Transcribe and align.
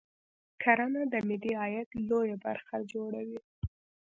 کرنه 0.63 1.01
د 1.11 1.13
ملي 1.27 1.51
عاید 1.61 1.89
لویه 2.09 2.37
برخه 2.45 2.77
جوړوي 2.91 3.39